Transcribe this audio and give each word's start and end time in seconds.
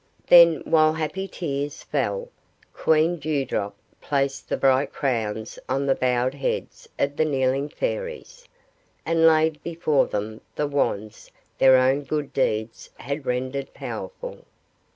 Then, 0.25 0.61
while 0.65 0.93
happy 0.93 1.27
tears 1.27 1.83
fell, 1.83 2.29
Queen 2.73 3.17
Dew 3.17 3.45
Drop 3.45 3.75
placed 4.01 4.49
the 4.49 4.57
bright 4.57 4.91
crowns 4.91 5.59
on 5.69 5.85
the 5.85 5.93
bowed 5.93 6.33
heads 6.33 6.89
of 6.97 7.17
the 7.17 7.23
kneeling 7.23 7.69
Fairies, 7.69 8.47
and 9.05 9.27
laid 9.27 9.61
before 9.61 10.07
them 10.07 10.41
the 10.55 10.65
wands 10.65 11.29
their 11.59 11.77
own 11.77 12.01
good 12.01 12.33
deeds 12.33 12.89
had 12.97 13.27
rendered 13.27 13.75
powerful. 13.75 14.43